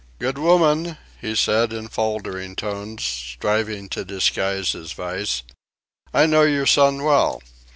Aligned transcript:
"Good 0.17 0.39
woman," 0.39 0.97
he 1.19 1.35
said 1.35 1.71
in 1.71 1.87
faltering 1.87 2.55
tones, 2.55 3.03
striving 3.05 3.87
to 3.89 4.03
disguise 4.03 4.71
his 4.71 4.93
vice, 4.93 5.43
"I 6.11 6.25
know 6.25 6.41
your 6.41 6.65
son 6.65 7.03
well. 7.03 7.43